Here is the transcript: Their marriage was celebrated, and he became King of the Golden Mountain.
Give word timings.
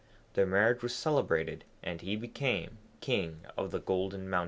Their 0.33 0.47
marriage 0.47 0.81
was 0.81 0.95
celebrated, 0.95 1.63
and 1.83 2.01
he 2.01 2.15
became 2.15 2.79
King 3.01 3.41
of 3.55 3.69
the 3.69 3.77
Golden 3.79 4.27
Mountain. 4.31 4.39